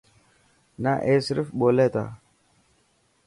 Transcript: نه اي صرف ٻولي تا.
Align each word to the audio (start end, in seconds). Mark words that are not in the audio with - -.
نه 0.83 0.91
اي 1.05 1.15
صرف 1.27 1.47
ٻولي 1.59 1.87
تا. 1.93 2.05